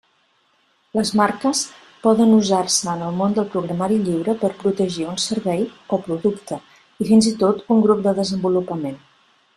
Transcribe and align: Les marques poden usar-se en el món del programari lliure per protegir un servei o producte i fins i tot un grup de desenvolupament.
Les 0.99 1.09
marques 1.19 1.59
poden 2.05 2.31
usar-se 2.37 2.89
en 2.95 3.03
el 3.09 3.13
món 3.19 3.35
del 3.39 3.47
programari 3.57 3.99
lliure 4.07 4.35
per 4.45 4.51
protegir 4.63 5.07
un 5.13 5.21
servei 5.27 5.63
o 5.69 6.01
producte 6.09 6.61
i 7.05 7.11
fins 7.11 7.29
i 7.33 7.35
tot 7.45 7.65
un 7.77 7.85
grup 7.87 8.05
de 8.09 8.19
desenvolupament. 8.25 8.99